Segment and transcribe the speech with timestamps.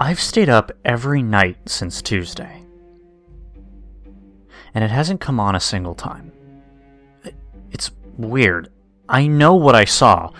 [0.00, 2.62] I've stayed up every night since Tuesday.
[4.74, 6.32] And it hasn't come on a single time.
[7.70, 8.70] It's weird.
[9.08, 10.30] I know what I saw,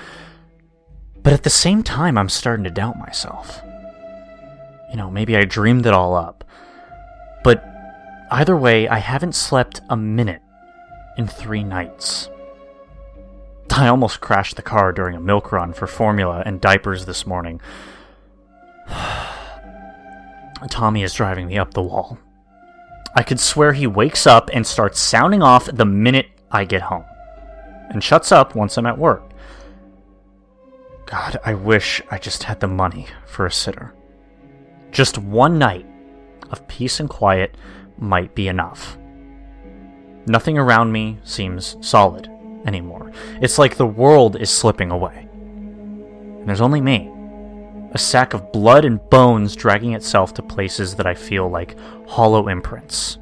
[1.22, 3.62] but at the same time, I'm starting to doubt myself.
[4.90, 6.44] You know, maybe I dreamed it all up.
[7.42, 7.64] But
[8.30, 10.42] either way, I haven't slept a minute
[11.16, 12.28] in three nights.
[13.76, 17.60] I almost crashed the car during a milk run for formula and diapers this morning.
[20.70, 22.16] Tommy is driving me up the wall.
[23.16, 27.04] I could swear he wakes up and starts sounding off the minute I get home,
[27.90, 29.28] and shuts up once I'm at work.
[31.06, 33.92] God, I wish I just had the money for a sitter.
[34.92, 35.86] Just one night
[36.50, 37.56] of peace and quiet
[37.98, 38.96] might be enough.
[40.26, 42.30] Nothing around me seems solid
[42.66, 43.12] anymore.
[43.40, 45.28] It's like the world is slipping away.
[45.30, 47.10] And there's only me
[47.92, 51.76] a sack of blood and bones dragging itself to places that I feel like
[52.08, 53.18] hollow imprints.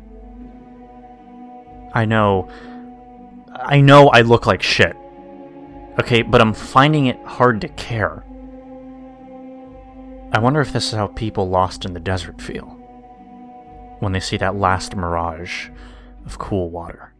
[1.92, 2.48] I know.
[3.54, 4.96] I know I look like shit.
[6.00, 8.24] Okay, but I'm finding it hard to care.
[10.32, 12.78] I wonder if this is how people lost in the desert feel
[14.00, 15.68] when they see that last mirage
[16.24, 17.11] of cool water.